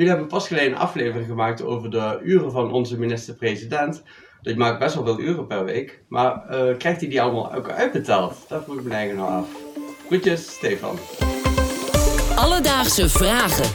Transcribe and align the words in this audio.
Jullie 0.00 0.14
hebben 0.14 0.32
pas 0.32 0.46
geleden 0.46 0.72
een 0.72 0.78
aflevering 0.78 1.26
gemaakt 1.26 1.62
over 1.62 1.90
de 1.90 2.20
uren 2.22 2.52
van 2.52 2.72
onze 2.72 2.98
minister-president. 2.98 4.02
Die 4.42 4.56
maakt 4.56 4.78
best 4.78 4.94
wel 4.94 5.04
veel 5.04 5.20
uren 5.20 5.46
per 5.46 5.64
week. 5.64 6.00
Maar 6.08 6.48
eh, 6.48 6.76
krijgt 6.76 7.00
hij 7.00 7.08
die 7.08 7.22
allemaal 7.22 7.54
ook 7.54 7.70
uitbetaald? 7.70 8.36
Dat 8.48 8.64
vroeg 8.64 8.78
ik 8.78 8.84
me 8.84 8.94
eigenlijk 8.94 9.28
nog 9.28 9.38
af. 9.38 9.48
Groetjes, 10.06 10.52
Stefan. 10.52 10.98
Alledaagse 12.36 13.08
vragen. 13.08 13.66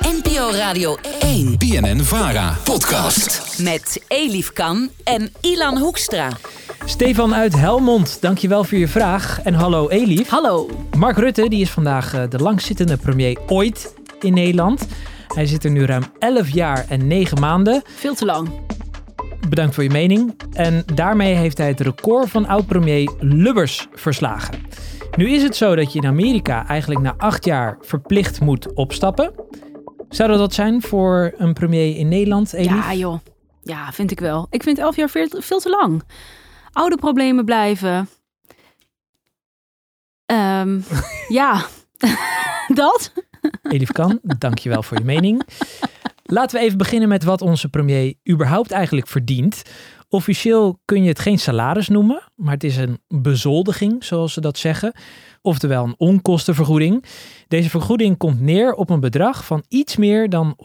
NPO 0.00 0.50
Radio 0.50 0.96
1 1.20 1.58
BNN 1.58 2.00
Vara 2.00 2.56
podcast. 2.64 3.58
met 3.62 4.04
Elif 4.08 4.52
Kan 4.52 4.88
en 5.04 5.32
Ilan 5.40 5.78
Hoekstra. 5.78 6.30
Stefan 6.84 7.34
uit 7.34 7.56
Helmond, 7.56 8.20
dankjewel 8.20 8.64
voor 8.64 8.78
je 8.78 8.88
vraag. 8.88 9.40
En 9.42 9.54
hallo 9.54 9.88
Elief. 9.88 10.28
Hallo. 10.28 10.68
Mark 10.96 11.16
Rutte 11.16 11.48
die 11.48 11.60
is 11.60 11.70
vandaag 11.70 12.14
eh, 12.14 12.22
de 12.28 12.38
langzittende 12.38 12.96
premier 12.96 13.38
ooit 13.46 13.94
in 14.26 14.34
Nederland. 14.34 14.86
Hij 15.34 15.46
zit 15.46 15.64
er 15.64 15.70
nu 15.70 15.84
ruim 15.84 16.02
11 16.18 16.48
jaar 16.48 16.84
en 16.88 17.06
9 17.06 17.40
maanden. 17.40 17.82
Veel 17.84 18.14
te 18.14 18.24
lang. 18.24 18.48
Bedankt 19.48 19.74
voor 19.74 19.84
je 19.84 19.90
mening. 19.90 20.34
En 20.52 20.82
daarmee 20.94 21.34
heeft 21.34 21.58
hij 21.58 21.68
het 21.68 21.80
record 21.80 22.30
van 22.30 22.46
oud-premier 22.46 23.12
Lubbers 23.20 23.86
verslagen. 23.92 24.58
Nu 25.16 25.30
is 25.30 25.42
het 25.42 25.56
zo 25.56 25.74
dat 25.74 25.92
je 25.92 26.00
in 26.00 26.06
Amerika 26.06 26.66
eigenlijk 26.66 27.00
na 27.00 27.14
8 27.18 27.44
jaar 27.44 27.78
verplicht 27.80 28.40
moet 28.40 28.74
opstappen. 28.74 29.32
Zou 30.08 30.30
dat 30.30 30.38
wat 30.38 30.54
zijn 30.54 30.82
voor 30.82 31.34
een 31.36 31.52
premier 31.52 31.96
in 31.96 32.08
Nederland? 32.08 32.54
Ja, 32.58 32.94
joh. 32.94 33.18
Ja, 33.62 33.92
vind 33.92 34.10
ik 34.10 34.20
wel. 34.20 34.46
Ik 34.50 34.62
vind 34.62 34.78
elf 34.78 34.96
jaar 34.96 35.08
veel, 35.08 35.28
veel 35.30 35.58
te 35.58 35.68
lang. 35.68 36.02
Oude 36.72 36.96
problemen 36.96 37.44
blijven. 37.44 38.08
Ehm, 40.26 40.80
ja, 41.28 41.66
dat. 42.82 43.12
Elif 43.62 43.92
Kan, 43.92 44.20
dankjewel 44.22 44.82
voor 44.82 44.98
je 44.98 45.04
mening. 45.04 45.42
Laten 46.24 46.58
we 46.58 46.64
even 46.64 46.78
beginnen 46.78 47.08
met 47.08 47.24
wat 47.24 47.42
onze 47.42 47.68
premier 47.68 48.14
überhaupt 48.30 48.70
eigenlijk 48.70 49.06
verdient. 49.06 49.62
Officieel 50.08 50.80
kun 50.84 51.02
je 51.02 51.08
het 51.08 51.18
geen 51.18 51.38
salaris 51.38 51.88
noemen, 51.88 52.22
maar 52.34 52.52
het 52.52 52.64
is 52.64 52.76
een 52.76 53.00
bezoldiging, 53.08 54.04
zoals 54.04 54.32
ze 54.32 54.40
dat 54.40 54.58
zeggen. 54.58 54.92
Oftewel 55.42 55.84
een 55.84 55.94
onkostenvergoeding. 55.98 57.04
Deze 57.48 57.70
vergoeding 57.70 58.16
komt 58.16 58.40
neer 58.40 58.74
op 58.74 58.90
een 58.90 59.00
bedrag 59.00 59.44
van 59.44 59.64
iets 59.68 59.96
meer 59.96 60.28
dan 60.28 60.56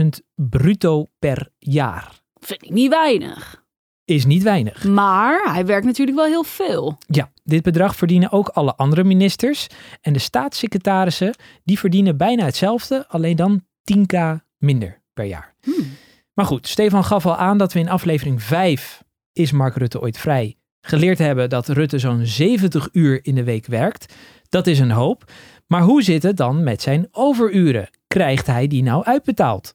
170.000 0.00 0.06
bruto 0.34 1.06
per 1.18 1.48
jaar. 1.58 2.12
Vind 2.40 2.64
ik 2.64 2.70
niet 2.70 2.90
weinig. 2.90 3.64
Is 4.04 4.24
niet 4.24 4.42
weinig. 4.42 4.84
Maar 4.84 5.52
hij 5.52 5.66
werkt 5.66 5.86
natuurlijk 5.86 6.16
wel 6.16 6.26
heel 6.26 6.44
veel. 6.44 6.98
Ja, 7.06 7.30
dit 7.48 7.62
bedrag 7.62 7.96
verdienen 7.96 8.32
ook 8.32 8.48
alle 8.48 8.74
andere 8.74 9.04
ministers. 9.04 9.66
En 10.00 10.12
de 10.12 10.18
staatssecretarissen, 10.18 11.34
die 11.64 11.78
verdienen 11.78 12.16
bijna 12.16 12.44
hetzelfde, 12.44 13.04
alleen 13.08 13.36
dan 13.36 13.64
10k 13.92 14.18
minder 14.58 15.02
per 15.12 15.24
jaar. 15.24 15.54
Hmm. 15.62 15.96
Maar 16.34 16.46
goed, 16.46 16.68
Stefan 16.68 17.04
gaf 17.04 17.26
al 17.26 17.36
aan 17.36 17.58
dat 17.58 17.72
we 17.72 17.78
in 17.78 17.88
aflevering 17.88 18.42
5 18.42 19.02
Is 19.32 19.52
Mark 19.52 19.76
Rutte 19.76 20.00
ooit 20.00 20.18
vrij? 20.18 20.58
geleerd 20.88 21.18
hebben 21.18 21.48
dat 21.48 21.68
Rutte 21.68 21.98
zo'n 21.98 22.26
70 22.26 22.88
uur 22.92 23.18
in 23.22 23.34
de 23.34 23.44
week 23.44 23.66
werkt. 23.66 24.14
Dat 24.48 24.66
is 24.66 24.78
een 24.78 24.90
hoop. 24.90 25.32
Maar 25.66 25.82
hoe 25.82 26.02
zit 26.02 26.22
het 26.22 26.36
dan 26.36 26.62
met 26.62 26.82
zijn 26.82 27.08
overuren? 27.12 27.90
Krijgt 28.06 28.46
hij 28.46 28.66
die 28.66 28.82
nou 28.82 29.04
uitbetaald? 29.04 29.74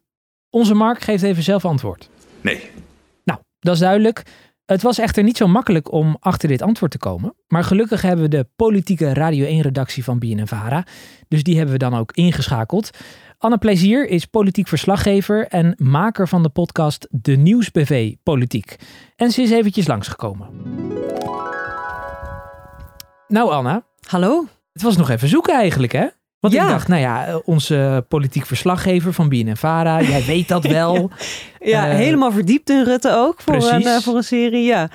Onze 0.50 0.74
Mark 0.74 1.02
geeft 1.02 1.24
even 1.24 1.44
zelf 1.44 1.66
antwoord. 1.66 2.10
Nee. 2.42 2.70
Nou, 3.24 3.40
dat 3.60 3.74
is 3.74 3.80
duidelijk. 3.80 4.24
Het 4.66 4.81
was 4.81 4.97
echter 4.97 5.23
niet 5.23 5.38
zo 5.38 5.47
makkelijk 5.47 5.92
om 5.92 6.17
achter 6.19 6.47
dit 6.47 6.61
antwoord 6.61 6.92
te 6.92 6.97
komen. 6.97 7.36
Maar 7.47 7.64
gelukkig 7.64 8.02
hebben 8.02 8.23
we 8.23 8.30
de 8.30 8.47
politieke 8.56 9.14
Radio 9.14 9.61
1-redactie 9.61 10.03
van 10.03 10.20
BNNVARA. 10.20 10.86
Dus 11.28 11.44
die 11.44 11.55
hebben 11.55 11.73
we 11.73 11.80
dan 11.80 11.95
ook 11.95 12.11
ingeschakeld. 12.11 12.89
Anne 13.38 13.58
Plezier 13.58 14.08
is 14.08 14.25
politiek 14.25 14.67
verslaggever 14.67 15.47
en 15.47 15.75
maker 15.78 16.28
van 16.28 16.44
de 16.44 16.50
podcast 16.50 17.08
De 17.11 17.36
Nieuwsbv 17.36 18.14
Politiek. 18.23 18.75
En 19.16 19.31
ze 19.31 19.42
is 19.42 19.52
eventjes 19.52 19.88
langsgekomen. 19.88 20.47
Nou 23.27 23.52
Anna, 23.52 23.86
Hallo? 24.08 24.45
het 24.73 24.82
was 24.82 24.98
nog 24.98 25.09
even 25.09 25.27
zoeken 25.27 25.55
eigenlijk 25.55 25.92
hè? 25.92 26.08
Want 26.43 26.55
Ja. 26.55 26.64
ik 26.64 26.70
dacht, 26.70 26.87
nou 26.87 27.02
ja, 27.02 27.26
eh, 27.26 27.36
onze 27.45 28.05
politiek 28.08 28.45
verslaggever 28.45 29.14
van 29.14 29.30
BNNVARA, 29.30 30.02
jij 30.02 30.23
weet 30.26 30.48
dat 30.48 30.64
wel. 30.80 31.09
Ja, 31.59 31.87
Eh, 31.89 31.95
helemaal 31.95 32.31
verdiept 32.31 32.70
in 32.70 32.83
Rutte 32.83 33.15
ook 33.15 33.42
voor 33.42 33.54
een, 33.54 33.59
precies. 33.59 33.86
eh, 33.86 33.98
voor 33.98 34.15
een 34.15 34.23
serie, 34.23 34.64
ja. 34.65 34.89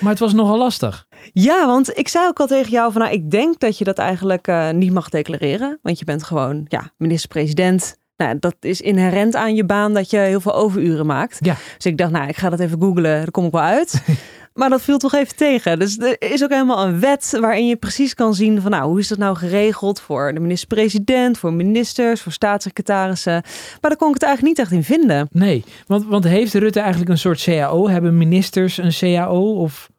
Maar 0.00 0.10
het 0.10 0.18
was 0.18 0.32
nogal 0.32 0.58
lastig. 0.58 1.06
Ja, 1.32 1.66
want 1.66 1.98
ik 1.98 2.08
zei 2.08 2.26
ook 2.26 2.40
al 2.40 2.46
tegen 2.46 2.70
jou 2.70 2.92
van, 2.92 3.00
nou, 3.00 3.14
ik 3.14 3.30
denk 3.30 3.58
dat 3.60 3.78
je 3.78 3.84
dat 3.84 3.98
eigenlijk 3.98 4.52
niet 4.72 4.92
mag 4.92 5.08
declareren. 5.08 5.78
Want 5.82 5.98
je 5.98 6.04
bent 6.04 6.22
gewoon, 6.22 6.64
ja, 6.68 6.90
minister-president. 6.96 7.96
Nou, 8.16 8.36
dat 8.40 8.56
is 8.60 8.80
inherent 8.80 9.34
aan 9.36 9.54
je 9.54 9.64
baan 9.64 9.94
dat 9.94 10.10
je 10.10 10.16
heel 10.18 10.40
veel 10.40 10.54
overuren 10.54 11.06
maakt. 11.06 11.38
Ja. 11.40 11.54
Dus 11.76 11.86
ik 11.86 11.98
dacht, 11.98 12.10
nou, 12.10 12.28
ik 12.28 12.36
ga 12.36 12.50
dat 12.50 12.60
even 12.60 12.80
googlen, 12.80 13.02
daar 13.02 13.30
kom 13.30 13.44
ik 13.44 13.52
wel 13.52 13.60
uit. 13.60 14.02
maar 14.56 14.70
dat 14.70 14.82
viel 14.82 14.98
toch 14.98 15.14
even 15.14 15.36
tegen. 15.36 15.78
Dus 15.78 15.98
er 15.98 16.16
is 16.18 16.44
ook 16.44 16.50
helemaal 16.50 16.86
een 16.86 17.00
wet 17.00 17.36
waarin 17.40 17.66
je 17.66 17.76
precies 17.76 18.14
kan 18.14 18.34
zien 18.34 18.60
van, 18.60 18.70
nou, 18.70 18.88
hoe 18.88 18.98
is 18.98 19.08
dat 19.08 19.18
nou 19.18 19.36
geregeld 19.36 20.00
voor 20.00 20.34
de 20.34 20.40
minister-president, 20.40 21.38
voor 21.38 21.52
ministers, 21.52 22.20
voor 22.20 22.32
staatssecretarissen. 22.32 23.42
Maar 23.80 23.90
daar 23.90 23.96
kon 23.96 24.08
ik 24.08 24.14
het 24.14 24.22
eigenlijk 24.22 24.56
niet 24.56 24.66
echt 24.66 24.76
in 24.76 24.84
vinden. 24.84 25.28
Nee, 25.32 25.64
want, 25.86 26.06
want 26.06 26.24
heeft 26.24 26.54
Rutte 26.54 26.80
eigenlijk 26.80 27.10
een 27.10 27.18
soort 27.18 27.42
CAO? 27.42 27.88
Hebben 27.88 28.18
ministers 28.18 28.76
een 28.76 28.92
CAO? 28.98 29.54
Of... 29.54 29.90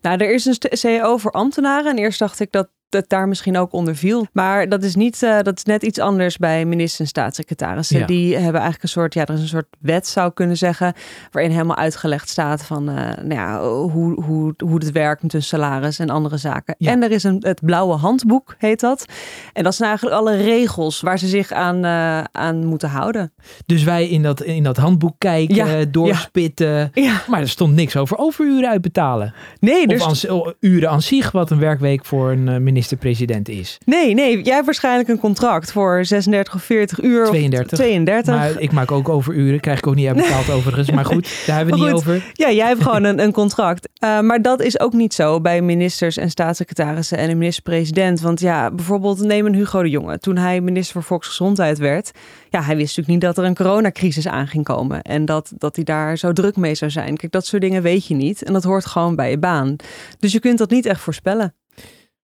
Nou, 0.00 0.18
er 0.18 0.34
is 0.34 0.44
een 0.44 0.58
CAO 0.80 1.16
voor 1.16 1.30
ambtenaren. 1.30 1.90
En 1.90 1.98
eerst 1.98 2.18
dacht 2.18 2.40
ik 2.40 2.52
dat 2.52 2.68
het 2.90 3.08
daar 3.08 3.28
misschien 3.28 3.58
ook 3.58 3.72
onder 3.72 3.96
viel. 3.96 4.26
Maar 4.32 4.68
dat 4.68 4.82
is, 4.82 4.94
niet, 4.94 5.22
eh, 5.22 5.38
dat 5.42 5.56
is 5.56 5.64
net 5.64 5.82
iets 5.82 5.98
anders 5.98 6.36
bij 6.36 6.64
ministers 6.64 6.98
en 7.00 7.06
staatssecretarissen. 7.06 7.98
Ja. 7.98 8.06
Die 8.06 8.34
hebben 8.34 8.52
eigenlijk 8.54 8.82
een 8.82 8.88
soort, 8.88 9.14
ja, 9.14 9.26
er 9.26 9.34
is 9.34 9.40
een 9.40 9.48
soort 9.48 9.66
wet 9.78 10.06
zou 10.06 10.32
kunnen 10.32 10.56
zeggen, 10.56 10.92
waarin 11.30 11.50
helemaal 11.50 11.76
uitgelegd 11.76 12.28
staat 12.28 12.64
van 12.64 12.88
eh, 12.88 12.94
nou 12.94 13.34
ja, 13.34 13.62
hoe, 13.62 14.22
hoe, 14.24 14.54
hoe 14.64 14.74
het 14.74 14.92
werkt 14.92 15.22
met 15.22 15.32
hun 15.32 15.42
salaris 15.42 15.98
en 15.98 16.10
andere 16.10 16.36
zaken. 16.36 16.74
Ja. 16.78 16.90
En 16.90 17.02
er 17.02 17.10
is 17.10 17.24
een, 17.24 17.36
het 17.40 17.64
blauwe 17.64 17.94
handboek, 17.94 18.54
heet 18.58 18.80
dat. 18.80 19.04
En 19.52 19.64
dat 19.64 19.74
zijn 19.74 19.88
eigenlijk 19.88 20.18
alle 20.18 20.36
regels 20.36 21.00
waar 21.00 21.18
ze 21.18 21.26
zich 21.26 21.52
aan, 21.52 21.84
eh, 21.84 22.22
aan 22.32 22.64
moeten 22.66 22.88
houden. 22.88 23.32
Dus 23.66 23.84
wij 23.84 24.08
in 24.08 24.22
dat, 24.22 24.42
in 24.42 24.62
dat 24.62 24.76
handboek 24.76 25.14
kijken, 25.18 25.54
Ja, 25.54 25.84
doorspitten. 25.84 26.90
Ja, 26.94 27.22
Maar 27.28 27.40
er 27.40 27.48
stond 27.48 27.74
niks 27.74 27.96
over 27.96 28.16
overuren 28.18 28.68
uitbetalen. 28.70 29.34
nee, 29.60 29.86
dus 29.86 30.26
Of 30.26 30.54
uren 30.60 30.90
aan 30.90 31.02
zich, 31.02 31.30
wat 31.30 31.50
een 31.50 31.58
werkweek 31.58 32.04
voor 32.04 32.30
een 32.30 32.48
eh, 32.48 32.56
minister-president 32.80 33.48
is. 33.48 33.78
nee, 33.84 34.14
nee, 34.14 34.42
jij 34.42 34.54
hebt 34.54 34.64
waarschijnlijk 34.64 35.08
een 35.08 35.18
contract 35.18 35.72
voor 35.72 36.04
36 36.04 36.54
of 36.54 36.62
40 36.62 37.02
uur. 37.02 37.22
of 37.22 37.28
32. 37.28 37.78
32. 37.78 38.34
Maar 38.34 38.60
ik 38.60 38.72
maak 38.72 38.90
ook 38.90 39.08
overuren, 39.08 39.60
krijg 39.60 39.78
ik 39.78 39.86
ook 39.86 39.94
niet 39.94 40.06
uitbetaald 40.06 40.50
overigens. 40.56 40.90
Maar 40.90 41.04
goed, 41.04 41.42
daar 41.46 41.56
hebben 41.56 41.74
we 41.74 41.80
het 41.80 41.92
niet 41.92 42.00
over. 42.00 42.30
Ja, 42.32 42.50
jij 42.50 42.66
hebt 42.66 42.82
gewoon 42.82 43.04
een, 43.10 43.22
een 43.22 43.32
contract. 43.32 43.88
Uh, 44.04 44.20
maar 44.20 44.42
dat 44.42 44.62
is 44.62 44.80
ook 44.80 44.92
niet 44.92 45.14
zo 45.14 45.40
bij 45.40 45.62
ministers 45.62 46.16
en 46.16 46.30
staatssecretarissen 46.30 47.18
en 47.18 47.28
de 47.28 47.34
minister-president. 47.34 48.20
Want 48.20 48.40
ja, 48.40 48.70
bijvoorbeeld 48.70 49.20
neem 49.20 49.46
een 49.46 49.54
Hugo 49.54 49.82
de 49.82 49.90
Jonge. 49.90 50.18
Toen 50.18 50.36
hij 50.36 50.60
minister 50.60 50.92
voor 50.92 51.02
Volksgezondheid 51.02 51.78
werd, 51.78 52.10
ja, 52.48 52.62
hij 52.62 52.76
wist 52.76 52.96
natuurlijk 52.96 53.08
niet 53.08 53.34
dat 53.34 53.38
er 53.38 53.50
een 53.50 53.54
coronacrisis 53.54 54.26
aan 54.26 54.46
ging 54.46 54.64
komen. 54.64 55.02
En 55.02 55.24
dat, 55.24 55.52
dat 55.58 55.76
hij 55.76 55.84
daar 55.84 56.16
zo 56.16 56.32
druk 56.32 56.56
mee 56.56 56.74
zou 56.74 56.90
zijn. 56.90 57.16
Kijk, 57.16 57.32
dat 57.32 57.46
soort 57.46 57.62
dingen 57.62 57.82
weet 57.82 58.06
je 58.06 58.14
niet. 58.14 58.42
En 58.42 58.52
dat 58.52 58.64
hoort 58.64 58.86
gewoon 58.86 59.16
bij 59.16 59.30
je 59.30 59.38
baan. 59.38 59.76
Dus 60.18 60.32
je 60.32 60.40
kunt 60.40 60.58
dat 60.58 60.70
niet 60.70 60.86
echt 60.86 61.00
voorspellen. 61.00 61.54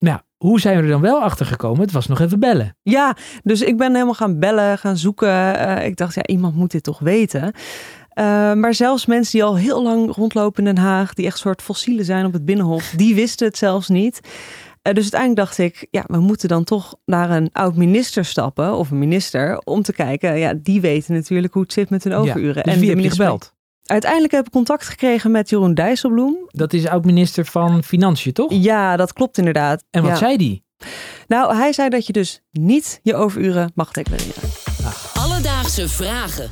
Nou, 0.01 0.21
hoe 0.37 0.61
zijn 0.61 0.77
we 0.77 0.83
er 0.83 0.89
dan 0.89 1.01
wel 1.01 1.21
achter 1.21 1.47
gekomen? 1.47 1.81
Het 1.81 1.93
was 1.93 2.07
nog 2.07 2.21
even 2.21 2.41
bellen. 2.41 2.77
Ja, 2.83 3.17
dus 3.43 3.63
ik 3.63 3.77
ben 3.77 3.93
helemaal 3.93 4.15
gaan 4.15 4.39
bellen, 4.39 4.79
gaan 4.79 4.97
zoeken. 4.97 5.59
Eh, 5.59 5.87
ik 5.87 5.97
dacht, 5.97 6.15
ja, 6.15 6.27
iemand 6.27 6.55
moet 6.55 6.71
dit 6.71 6.83
toch 6.83 6.99
weten. 6.99 7.53
Uh, 8.15 8.53
maar 8.53 8.75
zelfs 8.75 9.07
mensen 9.07 9.33
die 9.33 9.45
al 9.45 9.57
heel 9.57 9.83
lang 9.83 10.15
rondlopen 10.15 10.67
in 10.67 10.75
Den 10.75 10.85
Haag, 10.85 11.15
die 11.15 11.27
echt 11.27 11.39
soort 11.39 11.63
fossielen 11.63 12.05
zijn 12.05 12.27
op 12.27 12.33
het 12.33 12.45
Binnenhof, 12.45 12.91
die 12.97 13.15
wisten 13.15 13.47
het 13.47 13.57
zelfs 13.57 13.89
niet. 13.89 14.21
Uh, 14.23 14.95
dus 14.95 15.03
uiteindelijk 15.03 15.41
dacht 15.41 15.59
ik, 15.59 15.87
ja, 15.91 16.05
we 16.07 16.21
moeten 16.21 16.49
dan 16.49 16.65
toch 16.65 16.95
naar 17.05 17.31
een 17.31 17.51
oud 17.53 17.77
minister 17.77 18.25
stappen, 18.25 18.75
of 18.75 18.91
een 18.91 18.99
minister, 18.99 19.59
om 19.65 19.83
te 19.83 19.93
kijken. 19.93 20.39
Ja, 20.39 20.55
die 20.55 20.81
weten 20.81 21.15
natuurlijk 21.15 21.53
hoe 21.53 21.63
het 21.63 21.73
zit 21.73 21.91
met 21.91 22.05
hun 22.05 22.13
overuren. 22.13 22.57
Ja, 22.57 22.63
dus 22.63 22.75
wie 22.75 22.89
de 22.89 22.95
heb 22.95 23.05
je 23.05 23.11
gebeld? 23.11 23.55
Uiteindelijk 23.91 24.33
heb 24.33 24.47
ik 24.47 24.53
contact 24.53 24.85
gekregen 24.85 25.31
met 25.31 25.51
Jeroen 25.51 25.75
Dijsselbloem. 25.75 26.37
Dat 26.47 26.73
is 26.73 26.87
oud-minister 26.87 27.45
van 27.45 27.85
Financiën, 27.85 28.33
toch? 28.33 28.53
Ja, 28.53 28.97
dat 28.97 29.13
klopt 29.13 29.39
inderdaad. 29.39 29.85
En 29.91 30.03
wat 30.03 30.11
ja. 30.11 30.17
zei 30.17 30.37
die? 30.37 30.65
Nou, 31.27 31.55
hij 31.57 31.73
zei 31.73 31.89
dat 31.89 32.07
je 32.07 32.13
dus 32.13 32.41
niet 32.51 33.01
je 33.03 33.15
overuren 33.15 33.73
mag 33.75 33.93
declareren. 33.93 34.43
Alledaagse 35.15 35.89
vragen. 35.89 36.51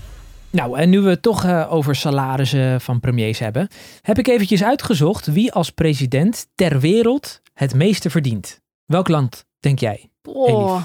Nou, 0.51 0.79
en 0.79 0.91
nu 0.91 1.01
we 1.01 1.11
het 1.11 1.23
toch 1.23 1.45
uh, 1.45 1.73
over 1.73 1.97
salarissen 1.97 2.81
van 2.81 3.01
premiers 3.01 3.39
hebben, 3.39 3.69
heb 4.03 4.19
ik 4.19 4.29
eventjes 4.29 4.65
uitgezocht 4.65 5.27
wie 5.27 5.53
als 5.53 5.71
president 5.71 6.47
ter 6.55 6.81
wereld 6.81 7.41
het 7.55 7.75
meeste 7.75 8.11
verdient. 8.11 8.61
Welk 8.85 9.09
land 9.09 9.45
denk 9.61 9.79
jij? 9.79 10.11
Oh. 10.23 10.85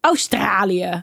Australië. 0.00 1.02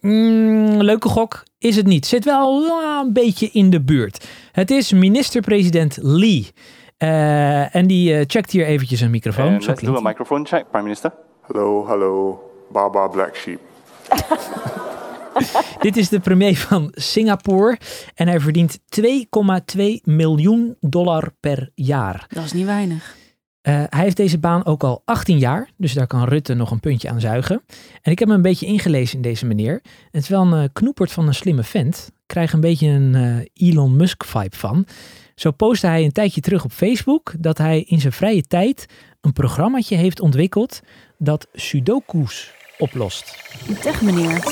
Mm, 0.00 0.82
leuke 0.82 1.08
gok 1.08 1.42
is 1.58 1.76
het 1.76 1.86
niet. 1.86 2.06
Zit 2.06 2.24
wel 2.24 2.64
uh, 2.64 3.00
een 3.04 3.12
beetje 3.12 3.50
in 3.52 3.70
de 3.70 3.80
buurt. 3.80 4.28
Het 4.52 4.70
is 4.70 4.92
minister-president 4.92 5.98
Lee. 6.00 6.50
Uh, 6.98 7.74
en 7.74 7.86
die 7.86 8.12
uh, 8.12 8.24
checkt 8.26 8.50
hier 8.50 8.66
eventjes 8.66 9.00
een 9.00 9.10
microfoon. 9.10 9.46
Zo 9.46 9.52
let's 9.52 9.66
do 9.66 9.72
a 9.72 9.74
klinkt 9.74 10.00
hij. 10.00 10.08
microphone 10.08 10.44
check, 10.44 10.70
Prime 10.70 10.82
Minister. 10.82 11.12
Hello, 11.42 11.86
hello, 11.86 12.40
Baba 12.72 13.08
Black 13.08 13.36
Sheep. 13.36 13.60
Dit 15.80 15.96
is 15.96 16.08
de 16.08 16.20
premier 16.20 16.56
van 16.56 16.88
Singapore 16.92 17.78
en 18.14 18.28
hij 18.28 18.40
verdient 18.40 18.78
2,2 18.78 19.82
miljoen 20.02 20.76
dollar 20.80 21.30
per 21.40 21.70
jaar. 21.74 22.26
Dat 22.28 22.44
is 22.44 22.52
niet 22.52 22.66
weinig. 22.66 23.16
Uh, 23.68 23.82
hij 23.88 24.02
heeft 24.02 24.16
deze 24.16 24.38
baan 24.38 24.64
ook 24.64 24.82
al 24.82 25.02
18 25.04 25.38
jaar, 25.38 25.70
dus 25.76 25.92
daar 25.92 26.06
kan 26.06 26.24
Rutte 26.24 26.54
nog 26.54 26.70
een 26.70 26.80
puntje 26.80 27.10
aan 27.10 27.20
zuigen. 27.20 27.62
En 28.02 28.12
ik 28.12 28.18
heb 28.18 28.28
me 28.28 28.34
een 28.34 28.42
beetje 28.42 28.66
ingelezen 28.66 29.16
in 29.16 29.22
deze 29.22 29.46
meneer. 29.46 29.82
Het 30.10 30.22
is 30.22 30.28
wel 30.28 30.42
een 30.42 30.62
uh, 30.62 30.68
knoepert 30.72 31.12
van 31.12 31.26
een 31.26 31.34
slimme 31.34 31.62
vent. 31.62 32.06
Ik 32.06 32.22
krijg 32.26 32.52
een 32.52 32.60
beetje 32.60 32.88
een 32.88 33.14
uh, 33.14 33.68
Elon 33.70 33.96
Musk 33.96 34.24
vibe 34.24 34.56
van. 34.56 34.86
Zo 35.34 35.50
postte 35.50 35.86
hij 35.86 36.04
een 36.04 36.12
tijdje 36.12 36.40
terug 36.40 36.64
op 36.64 36.72
Facebook 36.72 37.34
dat 37.38 37.58
hij 37.58 37.80
in 37.80 38.00
zijn 38.00 38.12
vrije 38.12 38.42
tijd 38.42 38.86
een 39.20 39.32
programmaatje 39.32 39.96
heeft 39.96 40.20
ontwikkeld 40.20 40.80
dat 41.18 41.46
sudoku's 41.52 42.52
oplost. 42.78 43.54
Tech 43.80 44.02
meneer. 44.02 44.42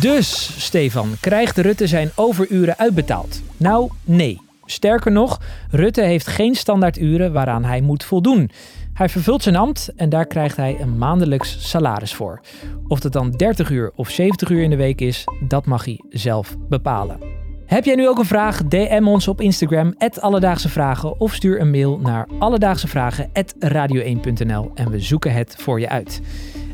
Dus, 0.00 0.54
Stefan, 0.64 1.10
krijgt 1.20 1.58
Rutte 1.58 1.86
zijn 1.86 2.10
overuren 2.14 2.78
uitbetaald? 2.78 3.42
Nou, 3.56 3.90
nee. 4.04 4.47
Sterker 4.70 5.12
nog, 5.12 5.40
Rutte 5.70 6.02
heeft 6.02 6.26
geen 6.26 6.54
standaarduren 6.54 7.32
waaraan 7.32 7.64
hij 7.64 7.80
moet 7.80 8.04
voldoen. 8.04 8.50
Hij 8.94 9.08
vervult 9.08 9.42
zijn 9.42 9.56
ambt 9.56 9.92
en 9.96 10.08
daar 10.08 10.26
krijgt 10.26 10.56
hij 10.56 10.76
een 10.80 10.98
maandelijks 10.98 11.68
salaris 11.68 12.14
voor. 12.14 12.40
Of 12.88 13.00
dat 13.00 13.12
dan 13.12 13.30
30 13.30 13.70
uur 13.70 13.92
of 13.94 14.10
70 14.10 14.50
uur 14.50 14.62
in 14.62 14.70
de 14.70 14.76
week 14.76 15.00
is, 15.00 15.24
dat 15.40 15.66
mag 15.66 15.84
hij 15.84 16.00
zelf 16.08 16.56
bepalen. 16.68 17.18
Heb 17.66 17.84
jij 17.84 17.94
nu 17.94 18.08
ook 18.08 18.18
een 18.18 18.24
vraag? 18.24 18.64
DM 18.64 19.04
ons 19.06 19.28
op 19.28 19.40
Instagram, 19.40 19.94
Alledaagse 20.20 20.68
Vragen, 20.68 21.20
of 21.20 21.34
stuur 21.34 21.60
een 21.60 21.70
mail 21.70 21.98
naar 21.98 22.28
alledaagsevragen.radio1.nl 22.38 24.70
en 24.74 24.90
we 24.90 25.00
zoeken 25.00 25.32
het 25.32 25.54
voor 25.58 25.80
je 25.80 25.88
uit. 25.88 26.20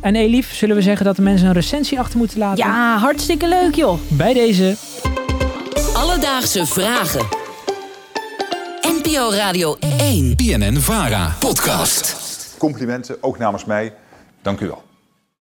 En 0.00 0.16
Elif, 0.16 0.54
zullen 0.54 0.76
we 0.76 0.82
zeggen 0.82 1.06
dat 1.06 1.16
de 1.16 1.22
mensen 1.22 1.46
een 1.46 1.52
recensie 1.52 1.98
achter 1.98 2.18
moeten 2.18 2.38
laten? 2.38 2.64
Ja, 2.64 2.98
hartstikke 2.98 3.48
leuk 3.48 3.74
joh. 3.74 3.98
Bij 4.08 4.32
deze. 4.32 4.76
Alledaagse 5.94 6.66
Vragen. 6.66 7.43
NPO 9.04 9.30
Radio 9.32 9.76
1. 9.80 10.34
BNN 10.36 10.80
Vara. 10.80 11.36
Podcast. 11.38 12.16
Complimenten, 12.58 13.16
ook 13.20 13.38
namens 13.38 13.64
mij. 13.64 13.94
Dank 14.42 14.60
u 14.60 14.66
wel. 14.66 14.83